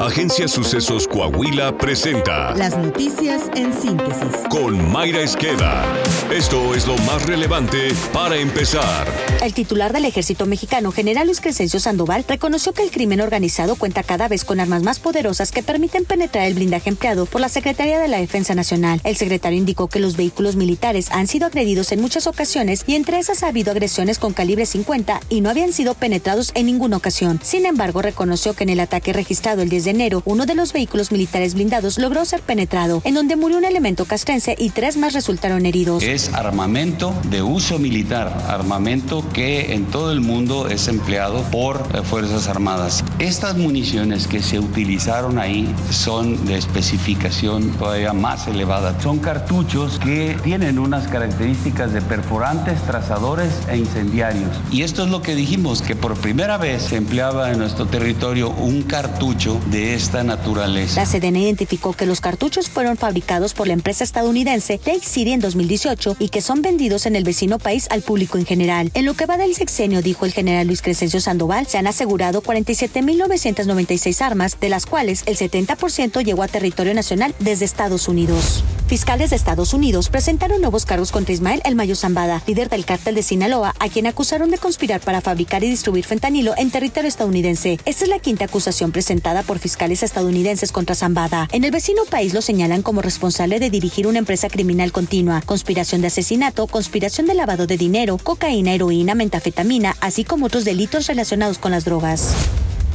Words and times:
Agencia 0.00 0.46
Sucesos 0.46 1.08
Coahuila 1.08 1.76
presenta 1.78 2.54
Las 2.54 2.76
noticias 2.76 3.42
en 3.54 3.72
síntesis. 3.72 4.28
con 4.50 4.92
Mayra 4.92 5.22
Esqueda. 5.22 5.84
Esto 6.30 6.74
es 6.74 6.86
lo 6.86 6.96
más 6.98 7.24
relevante 7.24 7.88
para 8.12 8.36
empezar. 8.36 9.06
El 9.42 9.54
titular 9.54 9.92
del 9.94 10.04
ejército 10.04 10.44
mexicano, 10.44 10.92
general 10.92 11.26
Luis 11.26 11.40
Crescencio 11.40 11.80
Sandoval, 11.80 12.24
reconoció 12.28 12.72
que 12.74 12.82
el 12.82 12.90
crimen 12.90 13.20
organizado 13.22 13.76
cuenta 13.76 14.02
cada 14.02 14.28
vez 14.28 14.44
con 14.44 14.60
armas 14.60 14.82
más 14.82 14.98
poderosas 14.98 15.50
que 15.50 15.62
permiten 15.62 16.04
penetrar 16.04 16.46
el 16.46 16.54
blindaje 16.54 16.90
empleado 16.90 17.24
por 17.26 17.40
la 17.40 17.48
Secretaría 17.48 17.98
de 17.98 18.08
la 18.08 18.18
Defensa 18.18 18.54
Nacional. 18.54 19.00
El 19.04 19.16
secretario 19.16 19.58
indicó 19.58 19.88
que 19.88 20.00
los 20.00 20.16
vehículos 20.16 20.56
militares 20.56 21.10
han 21.10 21.26
sido 21.26 21.46
agredidos 21.46 21.90
en 21.92 22.00
muchas 22.00 22.26
ocasiones 22.26 22.84
y 22.86 22.96
entre 22.96 23.18
esas 23.18 23.42
ha 23.42 23.48
habido 23.48 23.70
agresiones 23.70 24.18
con 24.18 24.34
calibre 24.34 24.66
50 24.66 25.20
y 25.30 25.40
no 25.40 25.48
habían 25.48 25.72
sido 25.72 25.94
penetrados 25.94 26.52
en 26.54 26.66
ninguna 26.66 26.98
ocasión. 26.98 27.40
Sin 27.42 27.64
embargo, 27.66 28.02
reconoció 28.02 28.54
que 28.54 28.64
en 28.64 28.70
el 28.70 28.80
ataque 28.80 29.12
registrado 29.12 29.62
el 29.62 29.68
10 29.70 29.85
de 29.86 29.92
enero, 29.92 30.22
uno 30.26 30.46
de 30.46 30.54
los 30.56 30.72
vehículos 30.72 31.12
militares 31.12 31.54
blindados 31.54 31.98
logró 31.98 32.24
ser 32.24 32.42
penetrado, 32.42 33.00
en 33.04 33.14
donde 33.14 33.36
murió 33.36 33.56
un 33.56 33.64
elemento 33.64 34.04
castrense 34.04 34.56
y 34.58 34.70
tres 34.70 34.96
más 34.96 35.14
resultaron 35.14 35.64
heridos. 35.64 36.02
Es 36.02 36.34
armamento 36.34 37.14
de 37.30 37.40
uso 37.40 37.78
militar, 37.78 38.44
armamento 38.48 39.24
que 39.32 39.74
en 39.74 39.86
todo 39.86 40.10
el 40.10 40.20
mundo 40.20 40.68
es 40.68 40.88
empleado 40.88 41.42
por 41.52 41.88
eh, 41.94 42.02
Fuerzas 42.02 42.48
Armadas. 42.48 43.04
Estas 43.20 43.56
municiones 43.56 44.26
que 44.26 44.42
se 44.42 44.58
utilizaron 44.58 45.38
ahí 45.38 45.72
son 45.90 46.46
de 46.46 46.56
especificación 46.56 47.70
todavía 47.78 48.12
más 48.12 48.48
elevada. 48.48 49.00
Son 49.00 49.20
cartuchos 49.20 50.00
que 50.00 50.36
tienen 50.42 50.80
unas 50.80 51.06
características 51.06 51.92
de 51.92 52.02
perforantes, 52.02 52.82
trazadores 52.82 53.52
e 53.70 53.76
incendiarios. 53.76 54.50
Y 54.72 54.82
esto 54.82 55.04
es 55.04 55.10
lo 55.10 55.22
que 55.22 55.36
dijimos, 55.36 55.80
que 55.80 55.94
por 55.94 56.16
primera 56.16 56.58
vez 56.58 56.82
se 56.82 56.96
empleaba 56.96 57.52
en 57.52 57.60
nuestro 57.60 57.86
territorio 57.86 58.50
un 58.50 58.82
cartucho 58.82 59.60
de 59.70 59.75
esta 59.76 60.24
naturaleza. 60.24 61.00
La 61.00 61.06
CDN 61.06 61.36
identificó 61.36 61.92
que 61.92 62.06
los 62.06 62.20
cartuchos 62.20 62.68
fueron 62.68 62.96
fabricados 62.96 63.54
por 63.54 63.66
la 63.66 63.72
empresa 63.72 64.04
estadounidense 64.04 64.78
Take 64.78 65.00
City 65.00 65.32
en 65.32 65.40
2018 65.40 66.16
y 66.18 66.28
que 66.28 66.40
son 66.40 66.62
vendidos 66.62 67.06
en 67.06 67.16
el 67.16 67.24
vecino 67.24 67.58
país 67.58 67.86
al 67.90 68.02
público 68.02 68.38
en 68.38 68.46
general. 68.46 68.90
En 68.94 69.04
lo 69.04 69.14
que 69.14 69.26
va 69.26 69.36
del 69.36 69.54
sexenio, 69.54 70.02
dijo 70.02 70.24
el 70.24 70.32
general 70.32 70.66
Luis 70.66 70.82
Crescencio 70.82 71.20
Sandoval, 71.20 71.66
se 71.66 71.78
han 71.78 71.86
asegurado 71.86 72.42
47.996 72.42 74.20
armas, 74.22 74.58
de 74.60 74.68
las 74.68 74.86
cuales 74.86 75.22
el 75.26 75.36
70% 75.36 76.24
llegó 76.24 76.42
a 76.42 76.48
territorio 76.48 76.94
nacional 76.94 77.34
desde 77.38 77.64
Estados 77.64 78.08
Unidos. 78.08 78.64
Fiscales 78.86 79.30
de 79.30 79.36
Estados 79.36 79.74
Unidos 79.74 80.08
presentaron 80.10 80.60
nuevos 80.60 80.86
cargos 80.86 81.10
contra 81.10 81.34
Ismael 81.34 81.60
El 81.64 81.74
Mayo 81.74 81.96
Zambada, 81.96 82.44
líder 82.46 82.68
del 82.68 82.84
cártel 82.84 83.16
de 83.16 83.24
Sinaloa, 83.24 83.74
a 83.80 83.88
quien 83.88 84.06
acusaron 84.06 84.48
de 84.52 84.58
conspirar 84.58 85.00
para 85.00 85.20
fabricar 85.20 85.64
y 85.64 85.68
distribuir 85.68 86.04
fentanilo 86.04 86.54
en 86.56 86.70
territorio 86.70 87.08
estadounidense. 87.08 87.80
Esta 87.84 88.04
es 88.04 88.08
la 88.08 88.20
quinta 88.20 88.44
acusación 88.44 88.92
presentada 88.92 89.42
por 89.42 89.58
fiscales 89.58 90.04
estadounidenses 90.04 90.70
contra 90.70 90.94
Zambada. 90.94 91.48
En 91.50 91.64
el 91.64 91.72
vecino 91.72 92.04
país 92.04 92.32
lo 92.32 92.42
señalan 92.42 92.82
como 92.82 93.02
responsable 93.02 93.58
de 93.58 93.70
dirigir 93.70 94.06
una 94.06 94.20
empresa 94.20 94.48
criminal 94.48 94.92
continua, 94.92 95.42
conspiración 95.44 96.00
de 96.00 96.06
asesinato, 96.06 96.68
conspiración 96.68 97.26
de 97.26 97.34
lavado 97.34 97.66
de 97.66 97.76
dinero, 97.76 98.18
cocaína, 98.22 98.72
heroína, 98.72 99.16
metafetamina, 99.16 99.96
así 100.00 100.22
como 100.22 100.46
otros 100.46 100.64
delitos 100.64 101.08
relacionados 101.08 101.58
con 101.58 101.72
las 101.72 101.84
drogas. 101.84 102.36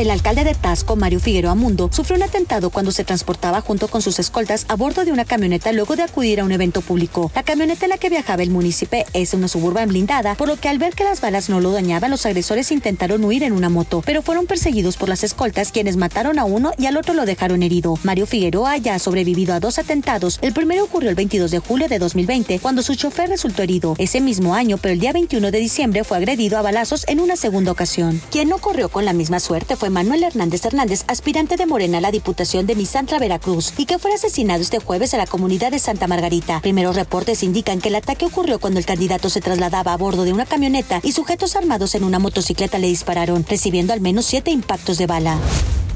El 0.00 0.10
alcalde 0.10 0.44
de 0.44 0.54
Tasco, 0.54 0.96
Mario 0.96 1.20
Figueroa 1.20 1.54
Mundo, 1.54 1.90
sufrió 1.92 2.16
un 2.16 2.22
atentado 2.22 2.70
cuando 2.70 2.90
se 2.90 3.04
transportaba 3.04 3.60
junto 3.60 3.86
con 3.86 4.00
sus 4.00 4.18
escoltas 4.18 4.64
a 4.68 4.74
bordo 4.74 5.04
de 5.04 5.12
una 5.12 5.26
camioneta 5.26 5.72
luego 5.72 5.94
de 5.94 6.04
acudir 6.04 6.40
a 6.40 6.44
un 6.44 6.52
evento 6.52 6.80
público. 6.80 7.30
La 7.34 7.42
camioneta 7.42 7.84
en 7.84 7.90
la 7.90 7.98
que 7.98 8.08
viajaba 8.08 8.42
el 8.42 8.48
municipio 8.48 9.04
es 9.12 9.34
una 9.34 9.46
suburban 9.46 9.90
blindada, 9.90 10.36
por 10.36 10.48
lo 10.48 10.56
que 10.56 10.70
al 10.70 10.78
ver 10.78 10.94
que 10.94 11.04
las 11.04 11.20
balas 11.20 11.50
no 11.50 11.60
lo 11.60 11.72
dañaban, 11.72 12.10
los 12.10 12.24
agresores 12.24 12.72
intentaron 12.72 13.22
huir 13.22 13.42
en 13.42 13.52
una 13.52 13.68
moto, 13.68 14.02
pero 14.06 14.22
fueron 14.22 14.46
perseguidos 14.46 14.96
por 14.96 15.10
las 15.10 15.22
escoltas 15.22 15.70
quienes 15.70 15.98
mataron 15.98 16.38
a 16.38 16.46
uno 16.46 16.72
y 16.78 16.86
al 16.86 16.96
otro 16.96 17.12
lo 17.12 17.26
dejaron 17.26 17.62
herido. 17.62 17.98
Mario 18.02 18.24
Figueroa 18.24 18.78
ya 18.78 18.94
ha 18.94 18.98
sobrevivido 18.98 19.52
a 19.52 19.60
dos 19.60 19.78
atentados. 19.78 20.38
El 20.40 20.54
primero 20.54 20.82
ocurrió 20.82 21.10
el 21.10 21.16
22 21.16 21.50
de 21.50 21.58
julio 21.58 21.88
de 21.88 21.98
2020, 21.98 22.58
cuando 22.60 22.80
su 22.80 22.94
chofer 22.94 23.28
resultó 23.28 23.62
herido. 23.62 23.96
Ese 23.98 24.22
mismo 24.22 24.54
año, 24.54 24.78
pero 24.78 24.94
el 24.94 25.00
día 25.00 25.12
21 25.12 25.50
de 25.50 25.58
diciembre 25.58 26.04
fue 26.04 26.16
agredido 26.16 26.56
a 26.56 26.62
balazos 26.62 27.04
en 27.06 27.20
una 27.20 27.36
segunda 27.36 27.70
ocasión. 27.70 28.22
Quien 28.30 28.48
no 28.48 28.56
corrió 28.56 28.88
con 28.88 29.04
la 29.04 29.12
misma 29.12 29.40
suerte 29.40 29.76
fue 29.76 29.89
Manuel 29.90 30.22
Hernández 30.22 30.64
Hernández, 30.64 31.04
aspirante 31.06 31.56
de 31.56 31.66
Morena 31.66 31.98
a 31.98 32.00
la 32.00 32.10
Diputación 32.10 32.66
de 32.66 32.74
Misantla, 32.74 33.18
Veracruz, 33.18 33.74
y 33.76 33.86
que 33.86 33.98
fue 33.98 34.14
asesinado 34.14 34.62
este 34.62 34.78
jueves 34.78 35.12
en 35.12 35.18
la 35.18 35.26
comunidad 35.26 35.70
de 35.70 35.78
Santa 35.78 36.06
Margarita. 36.06 36.60
Primeros 36.60 36.96
reportes 36.96 37.42
indican 37.42 37.80
que 37.80 37.88
el 37.88 37.96
ataque 37.96 38.26
ocurrió 38.26 38.58
cuando 38.58 38.78
el 38.78 38.86
candidato 38.86 39.30
se 39.30 39.40
trasladaba 39.40 39.92
a 39.92 39.96
bordo 39.96 40.24
de 40.24 40.32
una 40.32 40.46
camioneta 40.46 41.00
y 41.02 41.12
sujetos 41.12 41.56
armados 41.56 41.94
en 41.94 42.04
una 42.04 42.18
motocicleta 42.18 42.78
le 42.78 42.88
dispararon, 42.88 43.44
recibiendo 43.48 43.92
al 43.92 44.00
menos 44.00 44.26
siete 44.26 44.50
impactos 44.50 44.98
de 44.98 45.06
bala. 45.06 45.38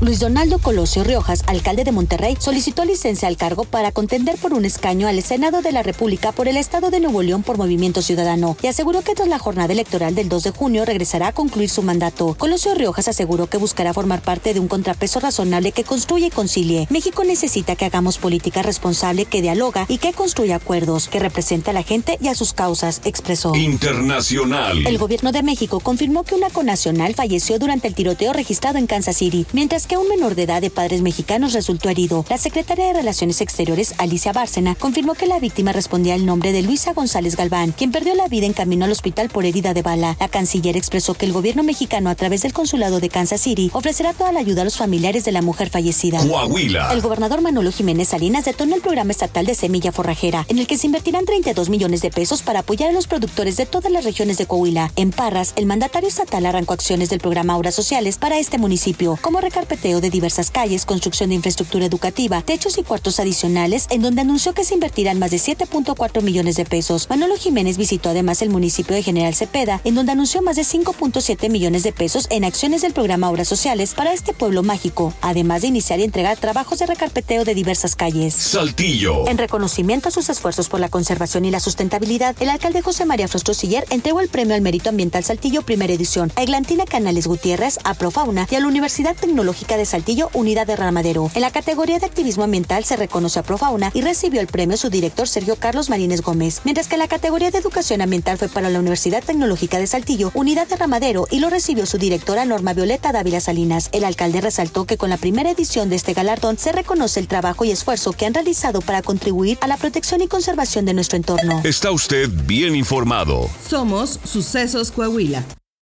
Luis 0.00 0.18
Donaldo 0.18 0.58
Colosio 0.58 1.04
Riojas, 1.04 1.44
alcalde 1.46 1.84
de 1.84 1.92
Monterrey, 1.92 2.36
solicitó 2.38 2.84
licencia 2.84 3.28
al 3.28 3.36
cargo 3.36 3.64
para 3.64 3.92
contender 3.92 4.36
por 4.36 4.52
un 4.52 4.64
escaño 4.64 5.06
al 5.06 5.22
Senado 5.22 5.62
de 5.62 5.72
la 5.72 5.82
República 5.82 6.32
por 6.32 6.48
el 6.48 6.56
Estado 6.56 6.90
de 6.90 7.00
Nuevo 7.00 7.22
León 7.22 7.42
por 7.42 7.58
Movimiento 7.58 8.02
Ciudadano 8.02 8.56
y 8.60 8.66
aseguró 8.66 9.02
que 9.02 9.14
tras 9.14 9.28
la 9.28 9.38
jornada 9.38 9.72
electoral 9.72 10.14
del 10.14 10.28
2 10.28 10.42
de 10.42 10.50
junio 10.50 10.84
regresará 10.84 11.28
a 11.28 11.32
concluir 11.32 11.70
su 11.70 11.82
mandato. 11.82 12.34
Colosio 12.34 12.74
Riojas 12.74 13.08
aseguró 13.08 13.46
que 13.46 13.56
buscará 13.56 13.94
formar 13.94 14.20
parte 14.20 14.52
de 14.52 14.60
un 14.60 14.68
contrapeso 14.68 15.20
razonable 15.20 15.72
que 15.72 15.84
construya 15.84 16.26
y 16.26 16.30
concilie. 16.30 16.86
México 16.90 17.24
necesita 17.24 17.76
que 17.76 17.84
hagamos 17.84 18.18
política 18.18 18.62
responsable 18.62 19.24
que 19.24 19.42
dialoga 19.42 19.86
y 19.88 19.98
que 19.98 20.12
construya 20.12 20.56
acuerdos, 20.56 21.08
que 21.08 21.20
represente 21.20 21.70
a 21.70 21.72
la 21.72 21.82
gente 21.82 22.18
y 22.20 22.28
a 22.28 22.34
sus 22.34 22.52
causas, 22.52 23.00
expresó. 23.04 23.54
Internacional. 23.54 24.86
El 24.86 24.98
gobierno 24.98 25.32
de 25.32 25.42
México 25.42 25.80
confirmó 25.80 26.24
que 26.24 26.34
una 26.34 26.50
conacional 26.50 27.14
falleció 27.14 27.58
durante 27.58 27.88
el 27.88 27.94
tiroteo 27.94 28.32
registrado 28.32 28.78
en 28.78 28.86
Kansas 28.86 29.16
City, 29.16 29.46
mientras 29.52 29.83
que 29.86 29.96
un 29.96 30.08
menor 30.08 30.34
de 30.34 30.44
edad 30.44 30.60
de 30.60 30.70
padres 30.70 31.02
mexicanos 31.02 31.52
resultó 31.52 31.88
herido. 31.88 32.24
La 32.28 32.38
secretaria 32.38 32.86
de 32.86 32.92
Relaciones 32.92 33.40
Exteriores, 33.40 33.94
Alicia 33.98 34.32
Bárcena, 34.32 34.74
confirmó 34.74 35.14
que 35.14 35.26
la 35.26 35.38
víctima 35.38 35.72
respondía 35.72 36.14
al 36.14 36.26
nombre 36.26 36.52
de 36.52 36.62
Luisa 36.62 36.92
González 36.92 37.36
Galván, 37.36 37.72
quien 37.72 37.92
perdió 37.92 38.14
la 38.14 38.28
vida 38.28 38.46
en 38.46 38.52
camino 38.52 38.84
al 38.84 38.92
hospital 38.92 39.28
por 39.28 39.44
herida 39.44 39.74
de 39.74 39.82
bala. 39.82 40.16
La 40.20 40.28
canciller 40.28 40.76
expresó 40.76 41.14
que 41.14 41.26
el 41.26 41.32
gobierno 41.32 41.62
mexicano, 41.62 42.10
a 42.10 42.14
través 42.14 42.42
del 42.42 42.52
consulado 42.52 43.00
de 43.00 43.08
Kansas 43.08 43.40
City, 43.40 43.70
ofrecerá 43.72 44.12
toda 44.12 44.32
la 44.32 44.40
ayuda 44.40 44.62
a 44.62 44.64
los 44.64 44.76
familiares 44.76 45.24
de 45.24 45.32
la 45.32 45.42
mujer 45.42 45.70
fallecida. 45.70 46.18
Coahuila. 46.18 46.92
El 46.92 47.00
gobernador 47.00 47.40
Manolo 47.40 47.72
Jiménez 47.72 48.08
Salinas 48.08 48.44
detonó 48.44 48.74
el 48.74 48.82
programa 48.82 49.10
estatal 49.10 49.46
de 49.46 49.54
semilla 49.54 49.92
forrajera, 49.92 50.46
en 50.48 50.58
el 50.58 50.66
que 50.66 50.78
se 50.78 50.86
invertirán 50.86 51.24
32 51.24 51.68
millones 51.68 52.02
de 52.02 52.10
pesos 52.10 52.42
para 52.42 52.60
apoyar 52.60 52.90
a 52.90 52.92
los 52.92 53.06
productores 53.06 53.56
de 53.56 53.66
todas 53.66 53.90
las 53.90 54.04
regiones 54.04 54.38
de 54.38 54.46
Coahuila. 54.46 54.92
En 54.96 55.10
Parras, 55.10 55.52
el 55.56 55.66
mandatario 55.66 56.08
estatal 56.08 56.46
arrancó 56.46 56.74
acciones 56.74 57.10
del 57.10 57.20
programa 57.20 57.56
Obras 57.56 57.74
Sociales 57.74 58.18
para 58.18 58.38
este 58.38 58.58
municipio, 58.58 59.18
como 59.20 59.40
recarpeteo 59.74 60.00
de 60.00 60.10
diversas 60.10 60.50
calles, 60.52 60.86
construcción 60.86 61.30
de 61.30 61.34
infraestructura 61.36 61.84
educativa, 61.84 62.42
techos 62.42 62.78
y 62.78 62.84
cuartos 62.84 63.18
adicionales, 63.18 63.86
en 63.90 64.02
donde 64.02 64.20
anunció 64.20 64.54
que 64.54 64.62
se 64.62 64.74
invertirán 64.74 65.18
más 65.18 65.32
de 65.32 65.38
7.4 65.38 66.22
millones 66.22 66.54
de 66.56 66.64
pesos. 66.64 67.08
Manolo 67.10 67.36
Jiménez 67.36 67.76
visitó 67.76 68.10
además 68.10 68.40
el 68.42 68.50
municipio 68.50 68.94
de 68.94 69.02
General 69.02 69.34
Cepeda, 69.34 69.80
en 69.84 69.96
donde 69.96 70.12
anunció 70.12 70.42
más 70.42 70.56
de 70.56 70.62
5.7 70.62 71.50
millones 71.50 71.82
de 71.82 71.92
pesos 71.92 72.28
en 72.30 72.44
acciones 72.44 72.82
del 72.82 72.92
programa 72.92 73.30
Obras 73.30 73.48
Sociales 73.48 73.94
para 73.94 74.12
este 74.12 74.32
pueblo 74.32 74.62
mágico, 74.62 75.12
además 75.20 75.62
de 75.62 75.68
iniciar 75.68 75.98
y 75.98 76.04
entregar 76.04 76.38
trabajos 76.38 76.78
de 76.78 76.86
recarpeteo 76.86 77.44
de 77.44 77.54
diversas 77.54 77.96
calles. 77.96 78.34
Saltillo. 78.34 79.26
En 79.26 79.38
reconocimiento 79.38 80.08
a 80.08 80.12
sus 80.12 80.28
esfuerzos 80.28 80.68
por 80.68 80.78
la 80.78 80.88
conservación 80.88 81.44
y 81.46 81.50
la 81.50 81.60
sustentabilidad, 81.60 82.36
el 82.40 82.50
alcalde 82.50 82.82
José 82.82 83.06
María 83.06 83.26
Frostro 83.26 83.54
Siller 83.54 83.84
entregó 83.90 84.20
el 84.20 84.28
premio 84.28 84.54
al 84.54 84.62
mérito 84.62 84.90
ambiental 84.90 85.24
Saltillo 85.24 85.62
primera 85.62 85.92
edición 85.92 86.30
a 86.36 86.42
Eglantina 86.44 86.84
Canales 86.84 87.26
Gutiérrez, 87.26 87.80
a 87.82 87.94
Profauna 87.94 88.46
y 88.50 88.54
a 88.54 88.60
la 88.60 88.68
Universidad 88.68 89.16
Tecnológica 89.16 89.63
de 89.64 89.86
Saltillo, 89.86 90.28
Unidad 90.34 90.66
de 90.66 90.76
Ramadero. 90.76 91.30
En 91.34 91.40
la 91.40 91.50
categoría 91.50 91.98
de 91.98 92.06
activismo 92.06 92.44
ambiental 92.44 92.84
se 92.84 92.96
reconoció 92.96 93.40
a 93.40 93.44
Profauna 93.44 93.90
y 93.94 94.02
recibió 94.02 94.40
el 94.42 94.46
premio 94.46 94.76
su 94.76 94.90
director 94.90 95.26
Sergio 95.26 95.56
Carlos 95.56 95.88
Marínez 95.88 96.20
Gómez, 96.20 96.60
mientras 96.64 96.86
que 96.86 96.98
la 96.98 97.08
categoría 97.08 97.50
de 97.50 97.58
educación 97.58 98.02
ambiental 98.02 98.36
fue 98.36 98.48
para 98.48 98.68
la 98.68 98.78
Universidad 98.78 99.24
Tecnológica 99.24 99.78
de 99.78 99.86
Saltillo, 99.86 100.30
Unidad 100.34 100.68
de 100.68 100.76
Ramadero 100.76 101.26
y 101.30 101.40
lo 101.40 101.48
recibió 101.48 101.86
su 101.86 101.96
directora 101.96 102.44
Norma 102.44 102.74
Violeta 102.74 103.12
Dávila 103.12 103.40
Salinas. 103.40 103.88
El 103.92 104.04
alcalde 104.04 104.42
resaltó 104.42 104.84
que 104.84 104.98
con 104.98 105.08
la 105.08 105.16
primera 105.16 105.50
edición 105.50 105.88
de 105.88 105.96
este 105.96 106.12
galardón 106.12 106.58
se 106.58 106.72
reconoce 106.72 107.20
el 107.20 107.28
trabajo 107.28 107.64
y 107.64 107.70
esfuerzo 107.70 108.12
que 108.12 108.26
han 108.26 108.34
realizado 108.34 108.82
para 108.82 109.00
contribuir 109.00 109.56
a 109.62 109.66
la 109.66 109.78
protección 109.78 110.20
y 110.20 110.28
conservación 110.28 110.84
de 110.84 110.94
nuestro 110.94 111.16
entorno. 111.16 111.62
Está 111.64 111.90
usted 111.90 112.28
bien 112.46 112.76
informado. 112.76 113.48
Somos 113.66 114.20
Sucesos 114.24 114.90
Coahuila. 114.90 115.44